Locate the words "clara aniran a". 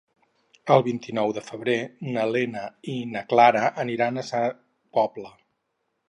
3.33-4.23